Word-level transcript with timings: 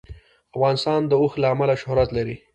افغانستان 0.55 0.99
د 1.07 1.11
اوښ 1.21 1.33
له 1.41 1.47
امله 1.53 1.75
شهرت 1.81 2.09
لري. 2.17 2.35